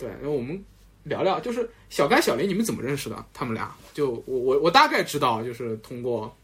[0.00, 0.58] 对，那我们
[1.04, 3.22] 聊聊，就是小甘、小林，你们怎么认识的？
[3.34, 6.34] 他们俩，就我我我大概知道，就是通过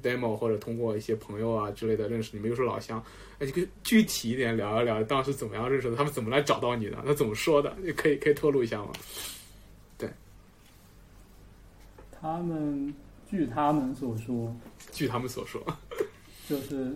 [0.00, 3.02] demo 或者通过一些朋友啊之类的认识你们，又是老乡。
[3.40, 5.96] 哎，这个具体一点聊一聊，当时怎么样认识的？
[5.96, 6.96] 他们怎么来找到你的？
[7.04, 7.76] 那怎么说的？
[7.96, 8.92] 可以可以透露一下吗？
[9.98, 10.08] 对
[12.20, 12.94] 他们
[13.28, 14.54] 据他们所说，
[14.92, 15.60] 据他们所说，
[16.48, 16.94] 就是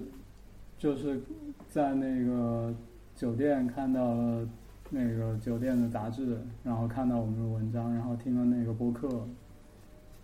[0.78, 1.20] 就是
[1.68, 2.72] 在那个
[3.16, 4.46] 酒店看到了
[4.90, 9.26] 那个酒店的杂志，然后看到我们的文章，然后听了那个播客，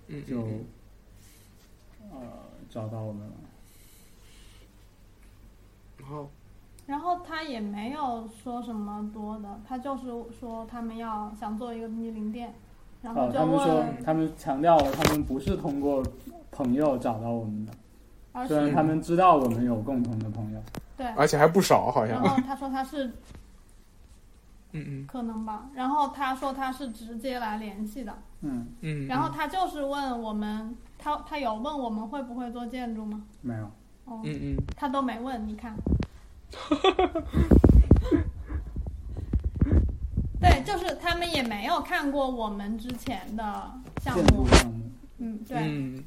[0.08, 0.64] 嗯，就嗯
[2.12, 2.18] 呃
[2.70, 3.32] 找到我们了。
[5.98, 6.30] 然后
[6.86, 10.04] 然后他也没有说什么多的，他就是
[10.38, 12.52] 说他们要想做一个冰激凌店，
[13.02, 16.04] 然后哦，他们说，他们强调了，他们不是通过
[16.50, 17.72] 朋友找到我们的，
[18.32, 20.60] 而虽然是他们知道我们有共同的朋友。
[20.96, 23.10] 对，而且还不少，好像，然后他说他是
[24.72, 25.06] 嗯嗯。
[25.06, 33.24] 可能吧，然后他说他是直接来联系的，嗯，嗯，然后他就是问我们，他他有问我们会不会做建筑吗？
[33.40, 33.64] 没有。
[34.04, 34.56] 哦，嗯嗯。
[34.76, 35.76] 他都没问，你看。
[40.40, 46.04] 对，就是他们也没有看过我们之前的项建目筑，项目，嗯，对，嗯。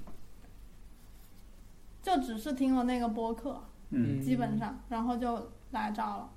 [2.04, 6.30] 就只是听了那个播客，嗯，基本上，然后就来找了。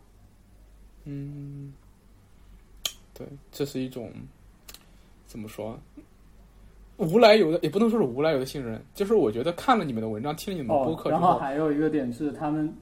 [1.04, 1.72] 嗯，
[3.18, 4.12] 对，这是一种
[5.26, 5.76] 怎么说？
[6.98, 12.72] 无来由的，也不能说是无来由的信任，就是我觉得看了你们的文章，听了你们的播哦，客之然后还有一个点是他们，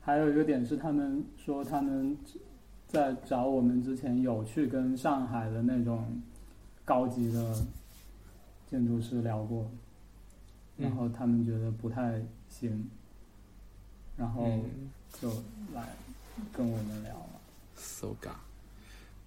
[0.00, 2.16] 还有一个点是他们说他们
[2.86, 6.20] 在找我们之前有去跟上海的那种
[6.84, 7.54] 高级的
[8.70, 9.68] 建筑师聊过，
[10.76, 12.88] 嗯然后他们觉得不太行，
[14.16, 14.90] 然后嗯
[15.20, 15.28] 就
[15.72, 15.84] 来
[16.52, 17.40] 跟我们聊了。
[17.76, 18.30] ，so ga，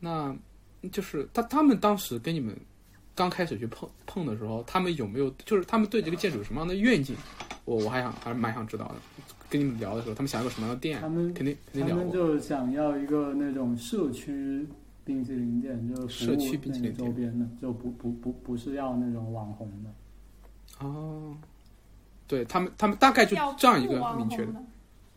[0.04, 0.36] 那
[0.92, 2.54] 就是他他们当时跟你们
[3.16, 7.16] 刚开始去碰碰的时候，他们有没有就是他们对这个建筑有什么样的愿景？
[7.64, 8.96] 我我还想还是蛮想知道的。
[9.50, 11.00] 跟你们聊的时候，他们想要个什么样的店？
[11.00, 12.14] 他们肯定肯定聊他们聊。
[12.14, 14.68] 就想要一个那种社区
[15.06, 20.86] 冰淇淋店，就是社区冰淇淋店周边的，就不不不不是要那种网红的。
[20.86, 21.38] 哦，
[22.28, 24.54] 对他们他们大概就这样一个明确的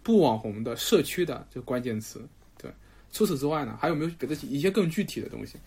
[0.05, 2.25] 不网红的社区的这个关键词。
[3.17, 5.59] 对，除此之外呢，还有没有别的一些更具体的东西？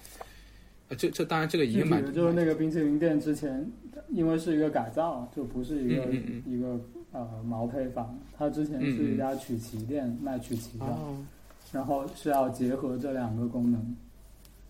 [0.89, 3.71] 呃，这这当然这个已具体经蛮的就是那个冰淇淋店之前，
[4.09, 6.79] 因为是一个改造，就不是一个、嗯嗯一个
[7.11, 11.23] 呃毛坯房，它之前是一家曲奇店，卖曲奇的，哦，
[11.71, 13.95] 然后是要结合这两个功能，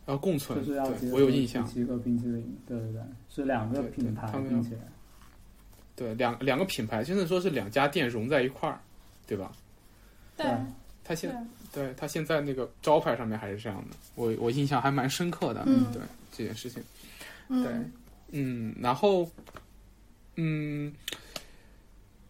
[0.08, 1.74] 要共存，就是要结合我有印象曲。
[1.74, 4.78] 奇和冰淇淋，对对对，是两个品牌并且
[5.96, 8.80] 对，两两个品牌，现在说是两家店融在一块儿，
[9.26, 9.52] 对吧？
[10.36, 10.58] 对对
[11.04, 15.64] 他现对，对他现在那个招牌上面还是这样的，我我印象还蛮深刻的。
[15.68, 16.82] 嗯对这件事情，
[17.50, 17.72] 嗯，对
[18.32, 19.30] 嗯，然后
[20.36, 20.94] 嗯，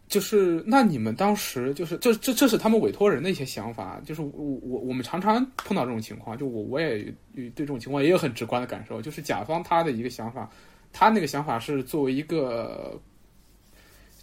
[0.08, 7.04] 就是那你们当时就是这这这是他们委托人的一些想法，就是我我我们常常碰到这种情况，就我我也
[7.36, 10.50] 对这种情况也有很直观的感受，就是甲方他的一个想法，
[10.92, 13.00] 他那个想法是作为一个。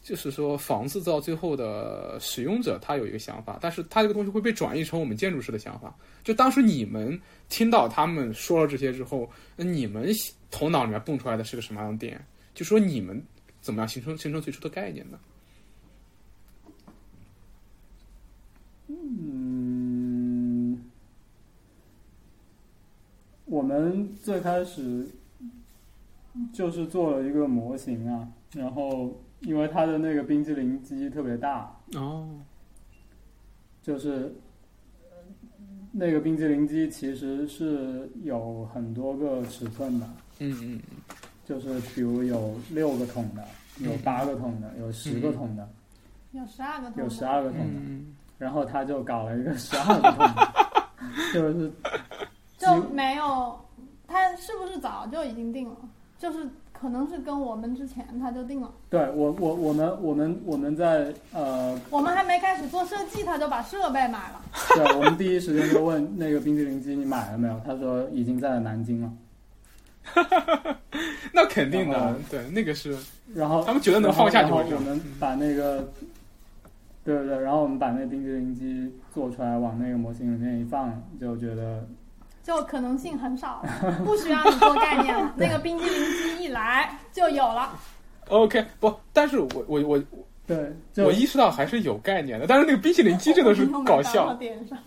[0.06, 5.92] 就是说，房子到最后的使用者，他有一个想法，但是他这个东西会被转译成我们建筑师的想法。
[6.22, 10.08] 就当时你们听到他们说了这些之后，那你们
[10.48, 12.24] 头脑里面蹦出来的是个什么样的点？
[12.54, 13.20] 就说你们
[13.60, 15.18] 怎么样形成形成最初的概念呢？
[18.86, 20.84] 嗯，
[23.46, 25.08] 我们最开始
[26.52, 32.28] 就是做了一个模型啊，然后因为它的那个冰激凌机特别大，哦，
[33.82, 34.34] 就是
[35.10, 35.16] 呃
[35.92, 40.08] 那个冰激凌机其实是有很多个尺寸的，
[40.40, 40.80] 嗯嗯
[41.44, 43.44] 就是比如有六个桶的，
[43.78, 45.68] 有嗯八个桶的，有十个桶的，
[46.32, 50.52] 有十二个桶有十，二个桶的，嗯然后他就搞了一个 十二个桶的，
[51.32, 51.72] 就是
[52.58, 53.58] 就没有，
[54.06, 55.76] 他是不是早就已经定了？
[56.18, 64.40] 就是可能是跟我们之前他就定了，对我我我们我们我们在呃，我们还没开始做设计，他就把设备买了。
[64.74, 67.60] 对，我们第一时间就问那个冰淇淋机你买了没有？
[67.64, 69.12] 他说已经在南京了。
[71.32, 72.96] 那肯定的，对，那个是
[73.34, 75.88] 然后他们觉得能放下就我们把那个，
[77.04, 81.86] 对对对，然后我们把那个冰淇淋机做出来，往那个模型里面一放，就觉得
[82.46, 83.64] 就可能性很少，
[84.04, 87.76] 不需要你做概念了， 那个冰激凌机一来就有了。
[88.28, 90.00] OK 不，但是我我我
[90.46, 90.72] 对，
[91.04, 94.78] 我意识到还是有概念的，但是那个冰淇淋机真的是搞笑，点上。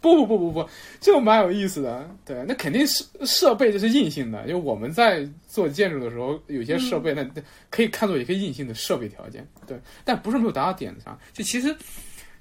[0.00, 0.68] 不不不不不，
[1.00, 2.08] 这个蛮有意思的。
[2.24, 9.46] 对，那肯定是设备这是硬性的，因为我们在做建筑的时候，有些设备那那可以看作一个硬性的设备条件。
[9.66, 11.18] 对，但不是没有达到点子上。
[11.32, 11.74] 就其实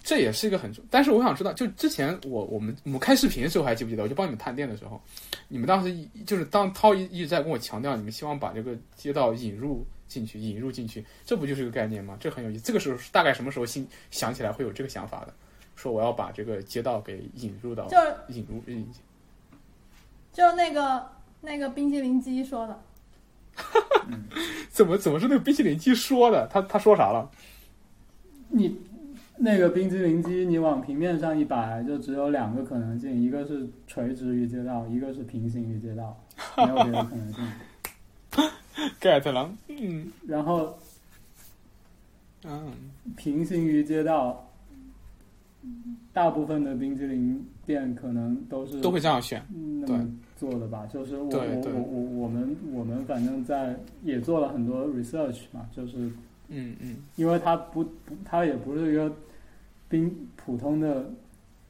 [0.03, 4.03] 这也是一个很，但是我想知道，就之前我我们我们开视频的时候还记不记得？
[4.03, 5.01] 我就帮你们探店的时候，
[5.47, 12.17] 你们当时一就是当涛一一直在跟我强调，你们希望把这个街道引入进去，引入进去，这不就是一个概念吗？
[12.19, 12.63] 这很有意思。
[12.63, 15.33] 这个时候大概什么时候心想起来会有这个想法的？
[15.75, 18.87] 说我要把这个街道给引入到就是引入引
[20.31, 21.03] 就那个
[21.41, 22.83] 那个冰淇淋机说的，
[24.69, 26.47] 怎么怎么是那个冰淇淋机说的？
[26.47, 27.31] 他他说啥了？
[28.49, 28.79] 你
[29.37, 36.17] 那个冰激凌机，你往平面上一摆，就只有两个可能性，一个是垂直于街道，一个是平行于街道，
[36.57, 37.43] 没有别的可能性。
[38.99, 40.77] get 了，嗯然后
[42.43, 42.71] 嗯
[43.15, 44.47] 平行于街道，
[46.11, 49.43] 大部分的冰激凌店可能都是都会这样选，
[49.85, 50.85] 对那么做的吧。
[50.91, 56.11] 就是我我我我们我们反正在也做了很多 research 嘛，就是
[56.49, 59.11] 嗯嗯因为它不不它也不是一个
[59.89, 61.09] 冰普通的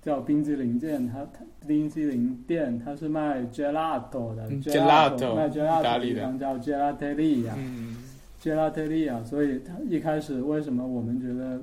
[0.01, 7.51] 叫冰激凌店，它它冰激凌店它是卖 gelato 的、嗯 gelato 卖 gelato 利的地方叫 gelateria。
[7.57, 7.97] 嗯
[8.41, 11.61] gelateria，所以它一开始为什么我们觉得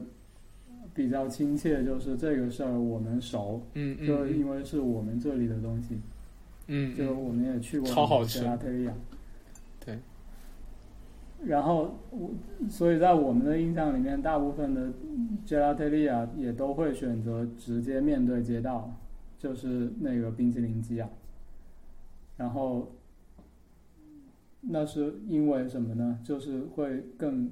[0.95, 5.99] 比较亲切，就是这个事儿我们熟，嗯嗯就因为是我们这里的东西，
[6.69, 8.93] 嗯，就我们也去过超好吃 gelateria。
[9.85, 9.99] 对。
[11.45, 12.31] 然后我，
[12.69, 14.93] 所以在我们的印象里面，大部分的
[15.47, 18.93] gelateria 也都会选择直接面对街道，
[19.39, 21.09] 就是那个冰淇淋机啊。
[22.37, 22.93] 然后，
[24.61, 26.19] 那是因为什么呢？
[26.23, 27.51] 就是会更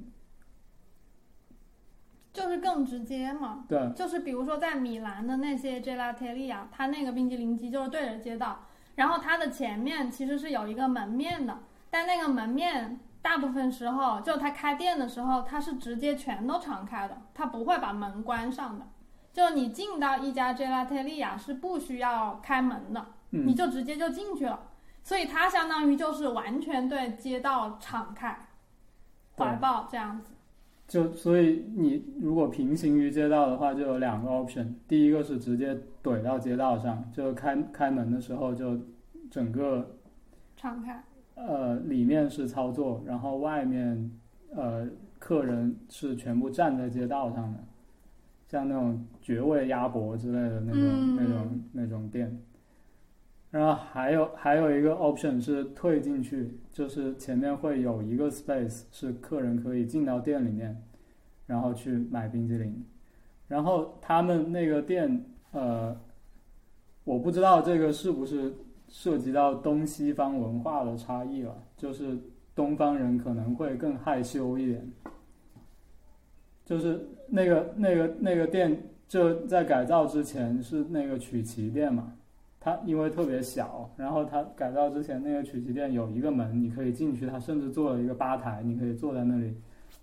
[2.33, 3.65] 就是更直接嘛。
[3.69, 11.59] 对就是比如说在米兰的那些 gelateria，它那个冰淇淋机就是对着街道，然后它的前面其实是有一个门面的，
[11.91, 18.87] 但那个门面大部分时候就他开店的时候，他是直接全都敞开的，他不会把门关上的。
[19.33, 24.59] 就你进到一家 gelateria 是不需要开门的，你嗯，就直接就进去了，
[25.03, 28.49] 所以它相当于就是完全对街道敞开
[29.37, 30.33] 怀抱这样子。
[30.89, 34.75] 就所以你如果平行于街道的话，就有两个 option。
[34.89, 38.81] 第一个是直接怼到街道上，就开开门的时候就
[39.31, 39.97] 整个
[40.57, 41.05] 敞开，
[41.39, 44.11] 呃里面是操作，然后外面
[44.55, 44.87] 呃
[45.19, 47.59] 客人是全部站在街道上的，
[48.49, 52.39] 像那种绝味鸭脖之类的那种、嗯那种那种店。
[53.51, 60.77] 然后还有还有一个 option 是退进去，就是前面会有一个 space 是客人可以进到店里面，
[61.47, 62.85] 然后去买冰激凌。
[63.47, 65.99] 然后他们那个店，呃，
[67.05, 68.53] 我不知道这个是不是
[68.89, 72.19] 涉及到东西方文化的差异了，就是
[72.55, 74.93] 东方人可能会更害羞一点，
[76.65, 82.13] 就是那个那个那个店就在改造之前是那个曲奇店嘛，
[82.59, 89.55] 它因为特别小，然后它改造之前那个曲奇店有一个门你可以进去，它甚至做了一个吧台，你可以坐在那里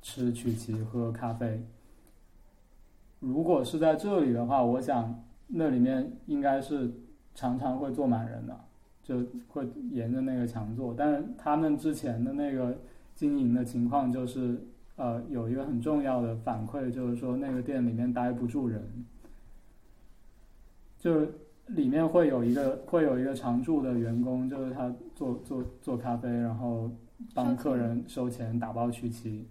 [0.02, 1.62] 吃曲奇喝咖啡。
[3.20, 6.92] 如果是在这里的话，我想那里面应该是
[7.34, 8.60] 常常会坐满人的，
[9.06, 10.94] 就会沿着那个墙做。
[10.98, 12.76] 但是他们之前的那个
[13.14, 14.60] 经营的情况就是，
[14.96, 19.06] 呃，有一个很重要的反馈，就是说那个店里面待不住人，
[20.98, 21.22] 就
[21.68, 26.90] 里面会有一个会有一个常驻的员工，就是他做做做咖啡，然后
[27.34, 29.48] 帮客人收钱、打包曲奇。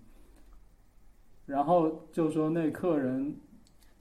[1.47, 3.37] 然后就说那客人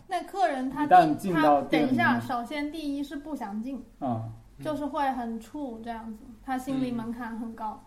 [0.07, 7.83] 那客人他一旦进到他等一下，首先第一是不想进，啊、嗯就是会很怵这样子，他心理门槛很高，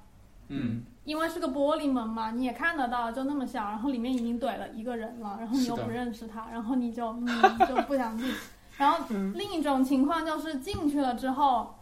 [0.49, 0.83] 嗯。
[1.05, 7.29] 因为是个玻璃门嘛，你也看得到，就那么小，然后里面已经怼了一个人了，然后你又不认识他，然后你就嗯
[7.69, 8.29] 就不想进。
[8.77, 9.33] 然后嗯。
[9.37, 11.77] 另一种情况就是进去了之后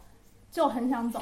[0.51, 1.19] 就很想走，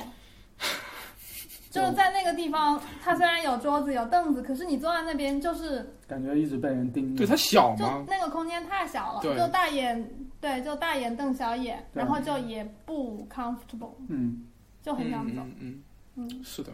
[1.72, 7.20] 就是在那个地方，它虽然有桌子有凳子，可是你坐在那边就是感觉一直被人盯着。
[7.20, 14.44] 对它小就，那个空间太小了，就大眼对，就大眼瞪小眼，然后就也不 comfortable，嗯，
[14.82, 15.42] 就很想走。
[15.58, 15.82] 嗯
[16.16, 16.70] 嗯是的，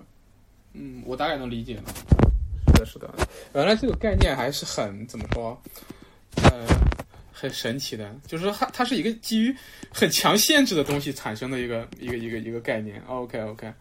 [0.74, 1.84] 嗯，我大概能理解了。
[2.66, 3.14] 是的，是的，
[3.54, 5.62] 原来这个概念还是很怎么说，
[6.46, 6.66] 呃，
[7.32, 9.56] 很神奇的，就是它它是一个基于
[9.94, 13.00] 很强限制的东西产生的一个一个一个一个概念。
[13.06, 13.72] OK OK，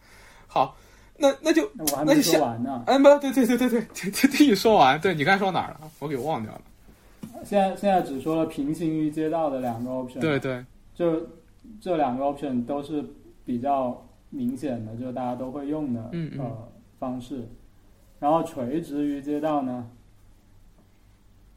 [0.45, 0.77] 好，
[1.17, 2.83] 那那就那我还没那就下说完呢。
[2.85, 5.91] 哎不对对对对对，听听听你说完，对你刚才说哪儿了？
[5.97, 6.61] 我给忘掉了。
[7.43, 11.27] 现在现在只说了平行于街道的两个 option，对对，就
[11.79, 13.03] 这两个 option 都是
[13.45, 16.39] 比较明显的，就是大家都会用的嗯嗯。
[16.39, 16.67] 呃
[16.99, 17.47] 方式。
[18.19, 19.89] 然后垂直于街道呢，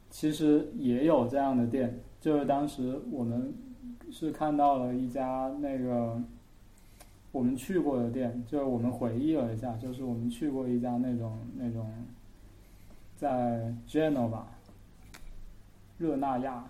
[0.09, 3.53] 其实也有这样的店，就是当时我们
[4.09, 6.17] 是看到了一家那个
[7.33, 11.91] 我们去过的店，就是我们回忆了一下，就是我们去过一家那种那种
[13.17, 14.43] 在 Genova
[15.97, 16.63] 热那亚，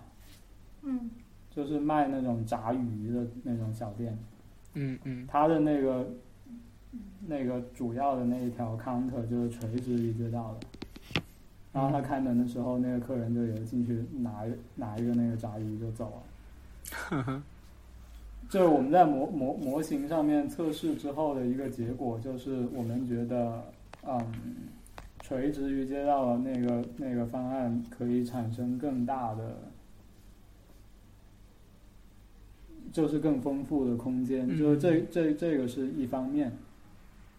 [0.82, 1.10] 嗯。
[1.54, 4.18] 就是卖那种炸鱼的那种小店，
[4.72, 5.24] 嗯嗯。
[5.28, 6.04] 他的那个
[7.28, 11.22] 那个主要的那一条 counter 就是垂直于街道的。
[11.72, 16.20] 然后他开门的时候，那个客人就有进去拿拿一个那个炸鱼就走
[17.12, 17.42] 了。
[18.48, 23.64] 就是我们在模模模型上面测试之后的一个结果，就是我们觉得，
[24.02, 24.20] 嗯，
[25.24, 29.56] 垂直于街道的那个那个方案可以产生更大的，
[32.92, 36.52] 就是更丰富的空间，嗯就是这这这个是一方面。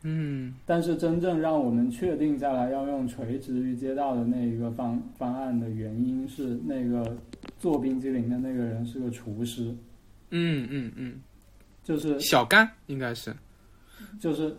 [0.02, 0.56] 嗯。
[0.66, 7.16] 但是真正让我们确定下来要用垂直于街道的那一个方方案的原因是，那个
[7.60, 9.76] 做冰激凌的那个人是个厨师，
[10.32, 11.22] 嗯嗯嗯，
[11.84, 13.32] 就是小甘应该是。
[14.20, 14.58] 就是，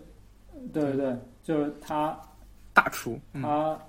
[0.73, 2.17] 对对对，就是他
[2.77, 3.19] 大厨。
[3.33, 3.43] 嗯。
[3.43, 3.81] 他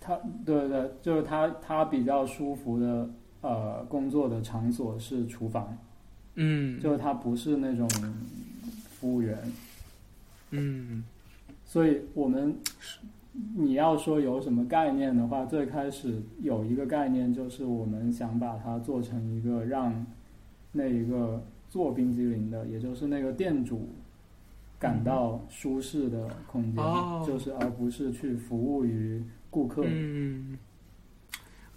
[0.00, 3.08] 他对对对，就是他他比较舒服的
[3.42, 5.76] 呃工作的场所是厨房，
[6.34, 6.80] 嗯。
[6.80, 7.86] 就是他不是那种
[8.98, 9.38] 服务员，
[10.50, 11.04] 嗯。
[11.64, 12.56] 所以我们
[13.54, 20.06] 你要说有什么概念的话，最开始有一个概念就是我们想把它做成一个让
[20.72, 23.86] 那一个做冰激凌的，也就是那个店主
[24.78, 29.82] 感到舒适的空间，哦就是而不是去服务于顾客。
[29.84, 30.56] 嗯，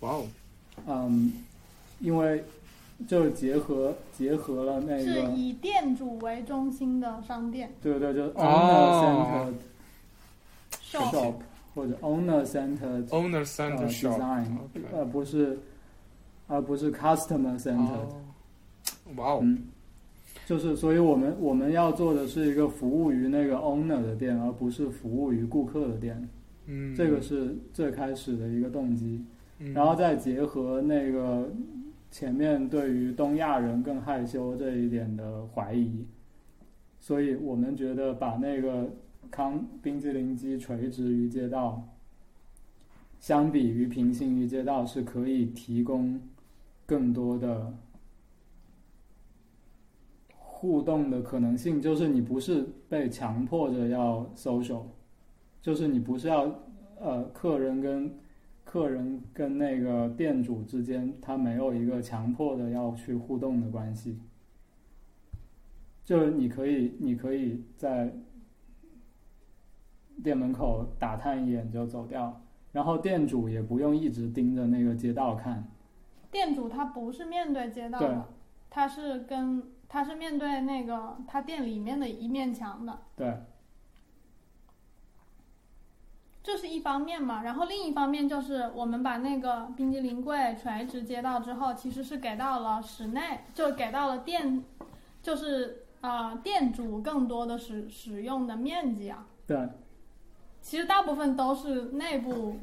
[0.01, 0.25] 哇哦，
[0.87, 1.33] 嗯，
[1.99, 2.43] 因为
[3.07, 9.51] 就结合结合了那个是，以店主为中心的商店对对，就是哦
[10.91, 11.33] owner centered shop
[11.73, 15.57] 或者 owner centered Owner Center 呃 Shop，design，OK 而不是
[16.47, 17.77] 而不是 customer centered。
[17.87, 18.21] 哦，
[19.15, 19.63] 哇哦，嗯，
[20.51, 26.27] 就是所以我们我们要做的是一个服务于那个 owner 的店，而不是服务于顾客的店。
[26.65, 29.23] 嗯，这个是最开始的一个动机，
[29.59, 31.49] 嗯，然后再结合那个
[32.11, 36.05] 前面对于东亚人更害羞这一点的怀疑，
[36.99, 38.89] 所以我们觉得把那个
[39.29, 41.81] 康冰激凌机垂直于街道，
[43.21, 46.19] 相比于平行于街道是可以提供
[46.85, 47.73] 更多的
[50.61, 54.83] 互动的可能性，就是你不是被强迫着要 social，
[55.59, 56.53] 就是你不是要
[56.99, 58.15] 呃客人跟
[58.63, 64.19] 客人跟那个店主之间，他没有一个强迫的要去互动的关系，
[66.05, 68.13] 就是你可以你可以在
[70.23, 72.39] 店门口打探一眼就走掉，
[72.71, 75.67] 然后店主也不用一直盯着那个街道看，
[76.29, 78.27] 店主他不是面对街道的，
[78.69, 83.37] 他是跟他是面对那个他店里面的一面墙的，对，
[86.41, 87.43] 这是一方面嘛。
[87.43, 94.63] 然后另一方面就是我们把那个冰激凌柜垂直接到之后，其实是给到了室内，就给到了店，
[95.21, 99.27] 就是啊、呃店主更多的使使用的面积啊。
[99.45, 99.67] 对，
[100.61, 102.57] 其实大部分都是内部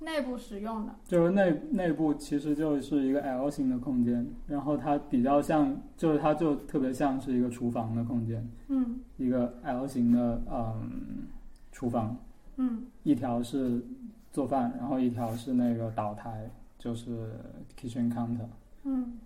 [0.00, 0.94] 内部使用的。
[1.04, 11.28] 就是内内部其实就是一个 L 型的空间，然后它比较像，就是它就特别像是一个厨房的空间，嗯一个 L 型的嗯
[11.70, 12.16] 厨房，
[12.56, 13.84] 嗯一条是
[14.32, 17.34] 做饭，然后一条是那个岛台，就是
[17.78, 18.46] kitchen counter。
[18.84, 19.18] 嗯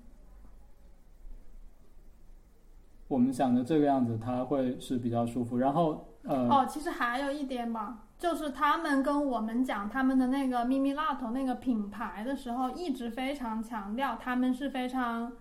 [3.06, 5.58] 我们想着这个样子，它会是比较舒服。
[5.58, 15.32] 然后呃，哦，其实还有一点吧，就是他们跟我们讲他们的那个咪咪辣头那个品牌的时候，一直非常强调他们是非常，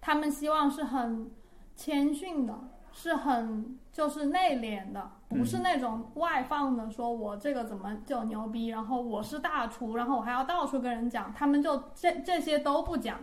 [0.00, 1.30] 他们希望是很
[1.76, 2.54] 谦逊的，
[2.90, 13.20] 是很就是内敛的，不是那种外放的，说我这个怎么就牛逼，然后我是大厨，然后我还要到处跟人讲，他们就这这些都不讲。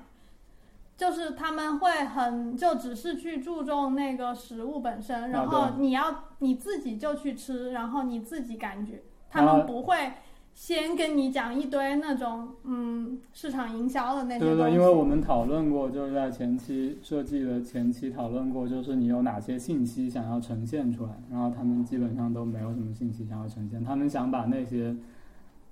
[0.96, 10.14] 就是他们会很就只是去注重那个食物本身，然后你要你自己就去吃，然后你自己感觉，他们不会
[10.54, 14.46] 先跟你讲一堆那种嗯市场营销的那些。
[14.46, 24.96] 对对，因为我们讨论过，就是在前期设计的前期讨论过，就是你有哪些信息想要呈现出来，然后他们基本上都没有什么信息想要呈现，他们想把那些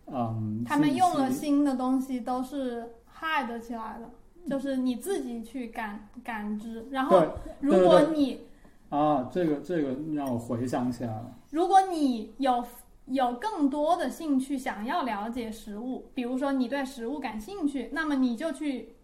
[0.07, 4.09] 嗯，他们用了新的东西都是 hide 起来的。
[4.49, 6.87] 就是你自己去感感知。
[6.91, 7.23] 然后，
[7.59, 8.41] 如果你
[8.89, 11.37] 啊，这个这个让我回想起来了。
[11.51, 12.63] 如果你有
[13.05, 18.95] 有更多的兴趣想要了解食物，比如说你对食物感兴趣，那么你就去，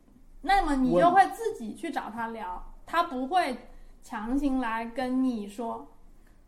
[0.42, 3.58] 那么你就会自己去找他聊，他不会
[4.02, 5.88] 强行来跟你说，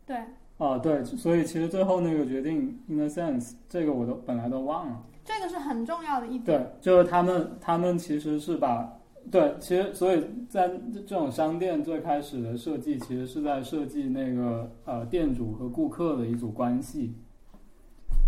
[0.06, 0.16] 对，
[0.58, 5.02] 啊，对，所以其实最后那个决定，in a sense，这个我都本来都忘了。
[5.24, 6.44] 这个是很重要的一点。
[6.44, 8.98] 对，就是他们，他们其实是把，
[9.30, 17.14] 对，其实所以在这种商店最开始的设计，其实是在设计那个呃店主和顾客的一组关系，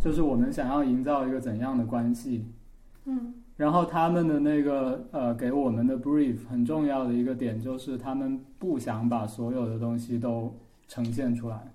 [0.00, 2.46] 就是我们想要营造一个怎样的关系。
[3.04, 10.52] 嗯然后他们的那个呃给我们的 brief 很重要的一个点就是他们不想把所有的东西都
[10.88, 11.71] 呈现出来，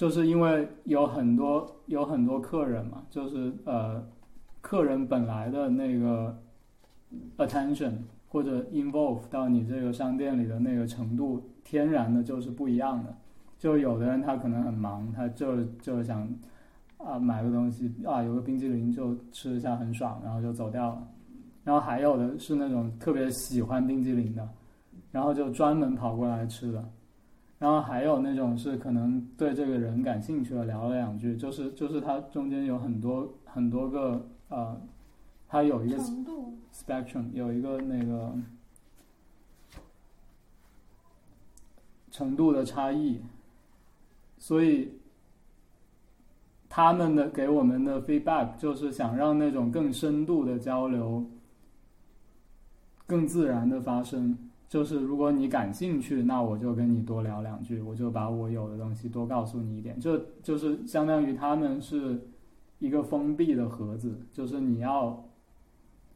[0.00, 4.02] 就是因为有很多有很多客人嘛，就是呃
[4.62, 6.34] 客人本来的那个
[7.36, 7.92] attention
[8.26, 13.14] 或者 involve 到你这个商店里的那个程度，天然的就是不一样的。
[13.58, 16.26] 就有的人他可能很忙，他就就想
[16.96, 21.06] 啊买个东西啊有个冰激凌就吃一下很爽，然后就走掉了。
[21.62, 24.48] 然后还有的是那种特别喜欢冰激凌的，
[25.12, 26.82] 然后就专门跑过来吃的。
[27.60, 34.80] 然后还有那种是可能对这个人感兴趣了，聊了两句，就是就是它中间有很多很多个呃，
[35.46, 35.98] 它有一个
[36.72, 38.34] ，spectrum 有一个那个
[42.10, 43.20] 程度的差异，
[44.38, 44.94] 所以
[46.66, 51.26] 他们的给我们的 feedback 就是想让那种更深度的交流
[53.06, 54.49] 更自然的发生。
[54.70, 59.98] 就是如果你感兴趣，那我就跟你多聊两句，我就把我有的东西多告诉你一点。
[59.98, 62.30] 这就是相当于他们是
[62.78, 65.24] 一个封闭的盒子，就是你要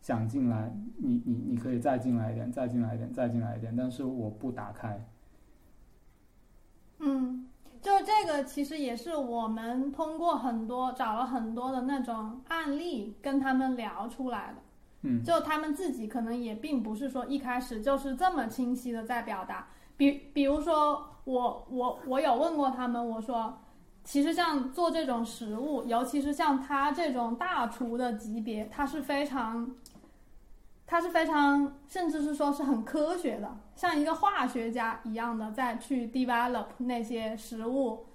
[0.00, 5.04] 想进来，你你你可以再进来一点，再进来一点，再进来一点，但是我不打开。
[7.00, 7.48] 嗯，
[7.82, 14.62] 就这个其实也是我们通过很多找了很多的那种案例跟他们聊出来的。
[15.24, 23.58] 就他们自己可能也并不是说一开始就是这么清晰的在表达，比比如说我我我有问过他们，我说
[24.02, 29.70] 其实像做这种食物，尤其是像他这种大厨的级别，他是非常，
[30.86, 38.06] 他是非常，甚至是说是很科学的，像一个化学家一样的在去 develop 那些食物。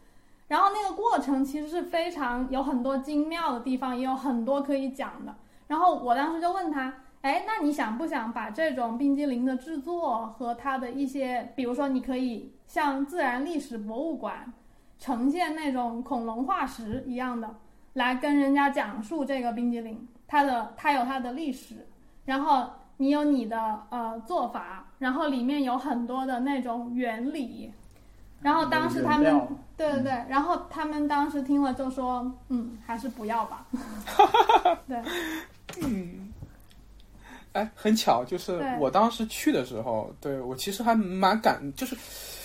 [0.47, 5.35] 然后那个过程其实是非常有很多精妙的地方，也有很多可以讲的。
[5.69, 14.51] 然后我当时就问他，哎，那你想不想把这种冰激凌的制作和它的一些，比如说你可以像自然历史博物馆
[14.97, 17.55] 呈现那种恐龙化石一样的，
[17.93, 21.87] 来跟人家讲述这个冰激凌，它的它有它的历史，
[22.25, 27.71] 然后你有你的呃做法，然后里面有很多的那种原理，
[28.41, 33.67] 然后当时他们对对对，然后他们当时听了就说，嗯，还是不要吧。
[34.87, 35.01] 对，
[35.81, 36.31] 嗯，
[37.53, 41.95] 哎，很巧，就是我当时去的时候，对我其实还蛮感，就是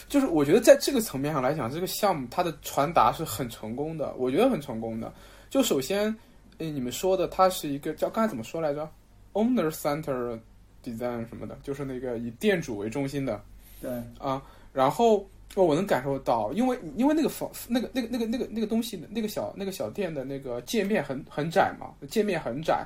[0.09, 5.13] 就是我觉得在这个层面上来讲，这个项目它的传达是很成功的，我觉得很成功的。
[5.51, 6.09] 就首先，
[6.59, 8.89] 哎，你们说的它是一个叫刚才怎么说来着
[9.33, 10.39] ，owner center
[10.83, 13.41] design 什么的，就是那个以店主为中心的
[13.81, 14.43] 对，啊。
[14.73, 15.19] 然后
[15.55, 22.85] 哦我能感受到，因为因为那个房那个那个那个那个那个东西那个小那个小店的那个界面很很窄嘛，界面很窄。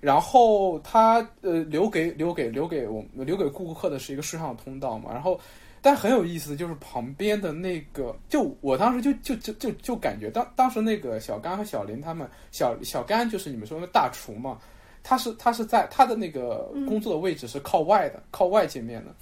[0.00, 5.12] 然后他呃留给留给留给我留给顾客的是一个顺畅的通道嘛。
[5.12, 5.38] 然后，
[5.80, 14.58] 但很有意思，就是旁边的那个，就我当时就就就就就感觉当当时那个小甘和小林他们，小小甘就是你们说的大厨嘛，
[15.02, 19.14] 他是他是在他的那个工作的位置是靠外的，靠外界面的。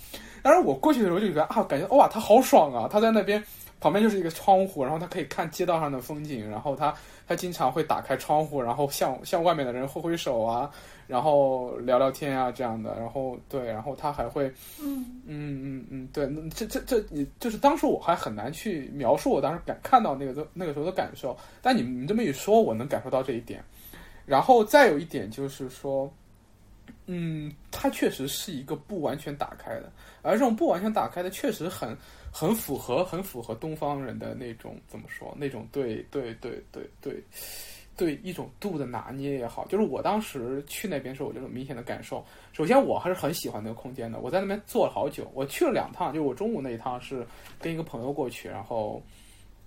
[0.42, 2.88] 当时我过去的时候就觉得啊，感觉哇，他好爽啊！
[2.90, 3.42] 他在那边
[3.80, 6.94] 旁边就是一个窗户，然后他可以看街道上的风景，然后他
[7.26, 10.70] 他经常会打开窗户，然后向向外面的人挥挥手啊，
[11.06, 14.46] 然后聊聊天啊这样的，然后对，然后他还会
[14.80, 23.62] 嗯嗯嗯嗯，对，这这这你就是当时我还很难去描述我当时感看到那个那个时候的感受，但你们这么一说，我能感受到这一点。
[24.26, 26.10] 然后再有一点就是说，
[27.06, 31.96] 嗯，它确实是一个不完全打开的，而这种不完全打开的，确实很
[32.32, 37.22] 很符合很符合东方人的那种怎么说，那种对对对对对
[37.96, 42.24] 对一种度的拿捏也好，就是我当时去那边的时候，我就有明显的感受。
[42.52, 47.26] 首先，我还是很喜欢那个空间的，我在那边坐了好久，我去了两趟，就是我中午那一趟是
[47.60, 49.02] 跟一个朋友过去，然后。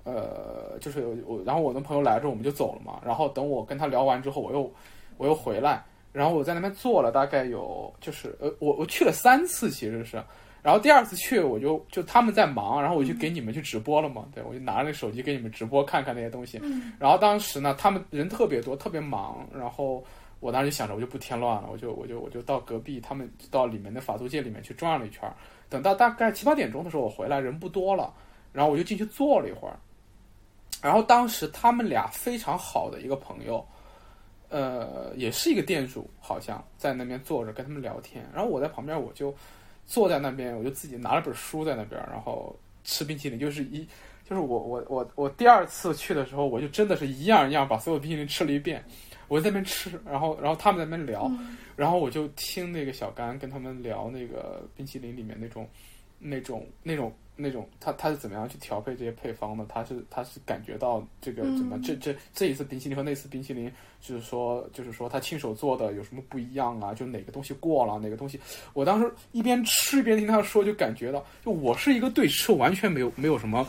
[0.04, 4.74] 呃，就是我，然后我的朋友来之后我们就走了嘛，然后等我跟他聊完之后，我又
[5.18, 10.24] 我又回来，然后我在那边坐了大概有就是呃我我去了三次其实是，
[10.64, 16.92] 然后第二次去我就就他们在忙，然后我就给你们去直播了嘛，对我就拿着那手机给你们直播看看那些东西，嗯。
[17.00, 20.04] 然后当时呢他们人特别多特别忙，然后
[20.40, 25.36] 我当时就想着我就不添乱了，我就我就我就到隔壁他们到里面的法租界里面去转了一圈儿，
[25.70, 28.12] 等到大概七八点钟的时候我回来人不多了，
[28.52, 29.78] 然后我就进去坐了一会儿，
[30.82, 33.64] 然后当时他们俩非常好的一个朋友。
[34.50, 39.34] 呃，也是一个店主，好像在那边坐着跟他们聊天，然后我在旁边，我就
[39.86, 43.88] 坐在那边，我就自己拿了本书在那边，然后吃冰淇淋，就是一，
[44.24, 48.84] 就是我我我我第二次去的时候，我就真的是一样一样把所有冰淇淋吃了一遍，
[49.28, 51.58] 我在那边吃，然后然后他们在那边聊，嗯。
[51.76, 55.70] 然后我就听那个小甘跟他们聊那个冰淇淋里面那种
[56.20, 59.66] 那种那种那种他他是怎么样去调配这些配方的？
[59.66, 66.94] 他是他是感觉到这个怎么、嗯这这这一次冰淇淋和那次冰淇淋，就是说就是说他亲手做的有什么不一样啊？
[66.94, 68.40] 就哪个东西过了，哪个东西？
[68.74, 73.68] 我当时一边吃一边听他说，就感觉到，就我是一个对吃完全没有没有什么。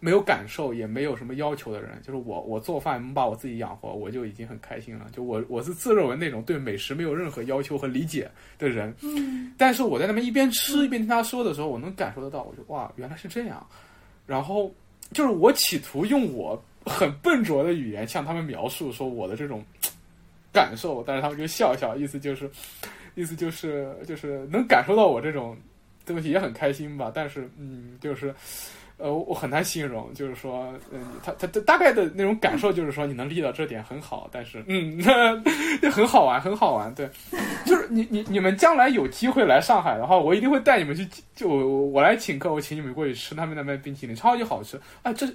[0.00, 5.06] 没有感受，也没有什么要求的人，就是我，我做饭能把我自己养活，我就已经很开心了。
[5.12, 13.66] 就我，我是自认为那种对美食没有任何要求和理解的人，嗯但是我在那边一边吃一边听他说的时候，我能感受得到，我就哇，原来是这样。
[14.24, 14.72] 然后
[15.12, 19.64] 就是我企图用我很笨拙的语言向他们描述说我的这种
[20.52, 22.48] 感受，但是他们就笑笑，意思就是，
[23.16, 25.56] 意思就是就是能感受到我这种
[26.06, 27.10] 东西也很开心吧。
[27.12, 28.32] 但是嗯，就是。
[28.98, 34.98] 呃，我很难形容，就是说，嗯，他他他大概的那种感受就是说，你能立到这点很好，但是，嗯，
[35.80, 37.08] 那很好玩，很好玩，对，
[37.64, 45.26] 就是你你你们将来有机会来上海的话，我一定会带你们去，就我我来请客，我请你们过去吃他们那边冰淇淋，超级好吃，哎，这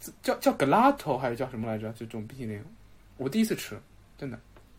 [0.00, 1.92] 这叫叫 gelato 还是叫什么来着？
[1.98, 2.58] 这种冰淇淋，
[3.18, 3.78] 我第一次吃，
[4.16, 4.38] 真的，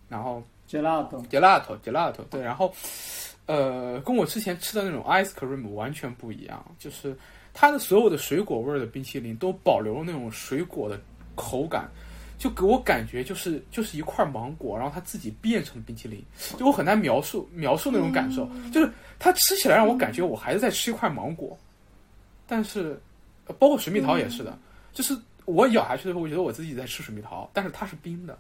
[0.10, 2.74] 然后 gelato gelato gelato 对，然后
[3.46, 7.16] 呃，跟我之前吃的那种 ice cream 完全不一样，就是
[7.54, 11.00] 它的所有的水果味儿的冰淇淋都保留了那种水果的
[11.36, 11.90] 口感，
[12.38, 16.24] 就给我感觉就是就是一块芒果，然后它自己变成冰淇淋，
[16.58, 21.58] 就我很难描述描述那种感受，就是它吃起来让我感觉我还是在吃一块芒果，
[22.48, 23.00] 但是
[23.48, 24.58] 呃包括水蜜桃也是的，
[24.94, 28.38] 就是我咬下去的时候，我觉得我自己在吃水蜜桃，但是它是冰的，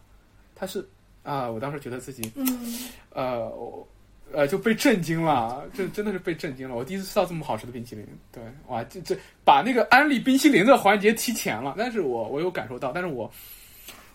[0.55, 0.87] 它是
[1.23, 2.47] 啊，我当时觉得自己嗯。
[3.13, 3.85] 呃，我
[4.33, 6.75] 呃就被震惊了，这真的是被震惊了。
[6.75, 13.31] 我第一次吃到这么好吃的冰淇淋，对，哇，这这把那个安利冰淇淋的环节提前了，但是我我有感受到，但是我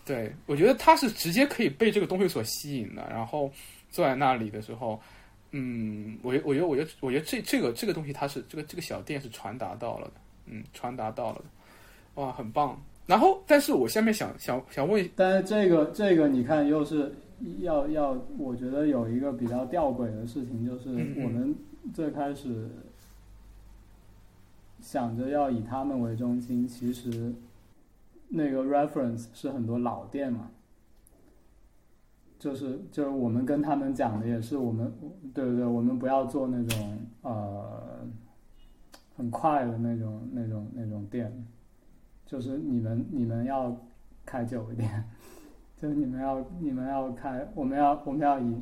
[0.05, 3.51] 对我觉得他是直接可以被这个东西所吸引的，然后
[3.91, 5.01] 坐在那里的时候。
[5.53, 10.13] 嗯，我觉我觉得我觉得我觉得这这个这个东西它是这个这个小店是传达到了的，
[10.47, 11.45] 嗯，传达到了的，
[12.21, 12.79] 哇，很棒。
[13.07, 17.15] 然后，但是我下面想想想问但是这个这个你看又是
[17.59, 20.91] 要要，我觉得有一个比较吊诡的事情，就是
[21.23, 21.55] 我们
[21.93, 22.69] 最开始
[24.81, 27.35] 想着要以他们为中心，其实
[28.29, 30.51] 那个 reference 是很多老店嘛，
[32.39, 34.93] 就是就是我们跟他们讲的也是我们
[35.35, 38.07] 对对对，我们不要做那种呃
[39.17, 41.47] 很快的那种那种那种店，
[42.25, 43.77] 就是你们你们要
[44.25, 45.05] 开久一点，
[45.81, 48.57] 就你们要你们要开，我们要我们要以，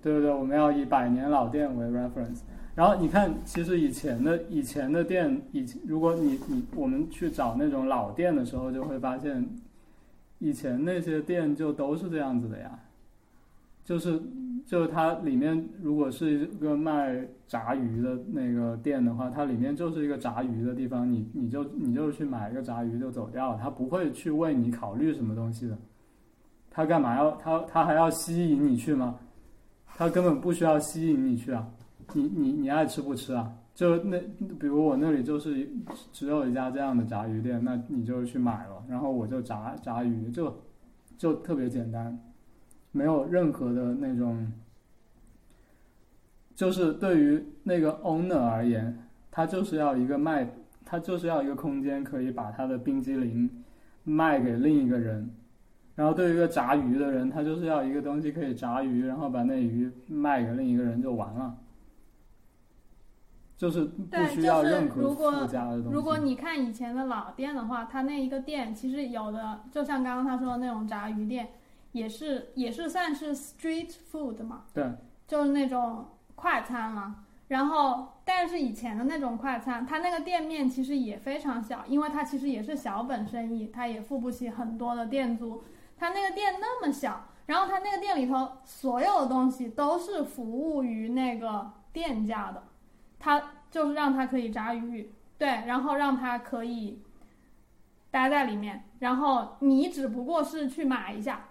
[0.00, 2.42] 对对对，我们要以百年老店为 reference。
[2.76, 9.44] 然后你看，其实以前的以前的店，以前如果你你我们去找那种老店的时候，就会发现，
[10.38, 12.78] 以前那些店就都是这样子的呀，
[13.84, 14.22] 就是
[14.64, 25.76] 就是它里面如果是一个卖炸鱼的那个店的话，它里面就是一个炸鱼的地方，你你就你就去买一个炸鱼就走掉了，它不会去为你考虑什么东西的，
[26.70, 29.18] 他干嘛要他他还要吸引你去吗？
[29.96, 31.68] 他根本不需要吸引你去啊，
[32.14, 33.52] 你你你爱吃不吃啊？
[33.74, 34.18] 就那
[34.58, 35.68] 比如我那里就是
[36.12, 40.54] 只有一家这样的炸鱼店，那你就去买了，然后我就炸炸鱼，就
[41.18, 42.18] 就特别简单，
[42.92, 44.50] 没有任何的那种。
[46.54, 48.96] 就是对于那个 owner 而言，
[49.30, 50.46] 他就是要一个卖，
[50.84, 53.48] 他就是要一个空间，可以把他的冰激凌
[54.04, 55.30] 卖给另一个人。
[56.00, 61.58] 然后对于一个炸鱼的人，他就是要一个东西可以炸鱼，然后把那鱼卖给另一个人就完了，
[63.54, 65.92] 就是不对需要就是任何如果附加的东西。
[65.92, 71.48] 如果你看以前的老店的话，它那一个店其实有的，就像刚刚他说的那种炸鱼店，
[71.92, 74.90] 也是也是算是 street food 嘛，对，
[75.26, 77.14] 就是那种快餐了。
[77.48, 85.62] 然后，但是以前的那种快餐，它那个店面其实也非常小，因为它其实也是小本生意，它也付不起很多的店租。
[86.00, 92.64] 他那个店那么小，然后他那个店里头所有的东西都是服务于那个店家的，
[93.18, 97.02] 他就是让他可以炸鱼，对，然后让他可以
[98.10, 101.48] 待在里面，然后你只不过是去买一下，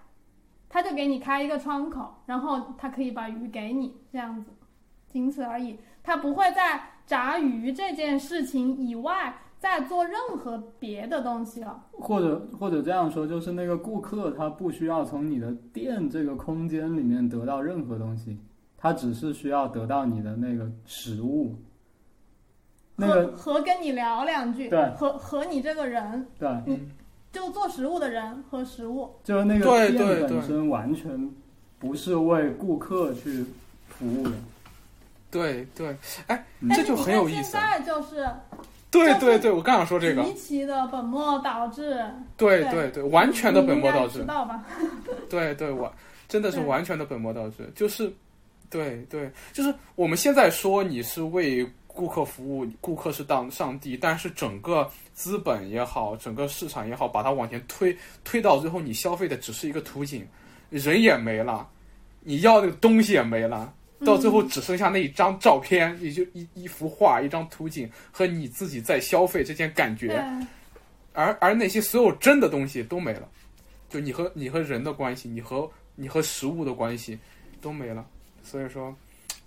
[0.68, 4.50] 他就给你开一个窗口，然后他可以把鱼给你这样子，
[5.08, 11.84] 仅此而已，他不会在炸鱼这件事情以外再做任何别的东西了。
[11.92, 18.36] 或者或者这样说，就是那个顾客他不需要从你的店这个空间里面得到任何东西，
[18.76, 21.54] 他只是需要得到你的那个食物。
[22.96, 26.90] 那和个和跟你聊两句，对和和你这个人，对，嗯，
[27.32, 31.30] 就做食物的人和食物，就是那个店本身完全
[31.78, 33.44] 不是为顾客去
[33.88, 34.32] 服务的。
[35.30, 35.96] 对对，
[36.26, 38.28] 嗯但是这就很有意思你现在就是
[38.90, 42.04] 对对对，我刚想说这个，极其的本末倒置，
[42.36, 44.64] 对对对对，完全的本末倒置知，道吧？
[45.30, 45.92] 对对，我
[46.28, 48.12] 真的是完全的本末倒置，就是，
[48.68, 60.26] 对对，就是我们现在说你是为顾客服务，顾客是当上帝，但是整个资本也好，整个市场也好，把它往前推，推到最后，你消费的只是一个图景，
[60.70, 61.68] 人也没了，
[62.20, 63.72] 你要那个东西也没了。
[64.04, 70.46] 到最后只剩下那一张照片，也就一一幅画、一张图景和你自己在消费这件感觉，对，
[71.12, 73.28] 而而那些所有真的东西都没了，
[73.88, 77.18] 就你和你和人的关系，你和你和食物的关系
[77.60, 78.06] 都没了。
[78.42, 78.94] 所以说，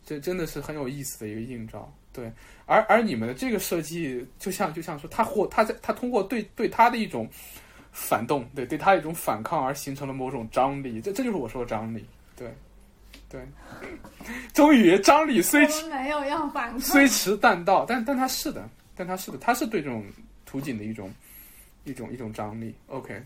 [0.05, 1.91] 这真的是很有意思的一个映照。
[2.11, 2.31] 对，
[2.67, 7.27] 而而你们的这个设计，就像就像说，他或他在他通过对对他的一种
[7.91, 12.05] 反动，对对他一种反抗而形成了某种张力，这这就是我说的张力。
[12.35, 12.53] 对，
[13.33, 13.41] 对，
[14.53, 20.05] 终于张力虽迟没有要反抗，虽迟但到，但但他是的，但他是的，他是对这种
[20.45, 21.11] 图景的一种
[21.83, 22.75] 一种一种张力。
[22.85, 23.19] OK，